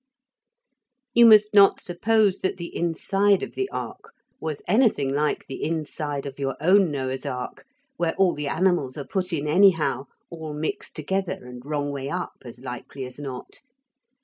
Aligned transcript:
You 1.13 1.27
must 1.27 1.53
not 1.53 1.79
suppose 1.79 2.39
that 2.39 2.57
the 2.57 2.75
inside 2.75 3.43
of 3.43 3.53
the 3.53 3.69
ark 3.69 4.09
was 4.39 4.63
anything 4.67 5.13
like 5.13 5.45
the 5.45 5.63
inside 5.63 6.25
of 6.25 6.39
your 6.39 6.57
own 6.59 6.89
Noah's 6.89 7.23
ark, 7.23 7.67
where 7.97 8.15
all 8.15 8.33
the 8.33 8.47
animals 8.47 8.97
are 8.97 9.05
put 9.05 9.31
in 9.31 9.47
anyhow, 9.47 10.05
all 10.31 10.55
mixed 10.55 10.95
together 10.95 11.45
and 11.45 11.63
wrong 11.63 11.91
way 11.91 12.09
up 12.09 12.33
as 12.45 12.61
likely 12.61 13.05
as 13.05 13.19
not. 13.19 13.61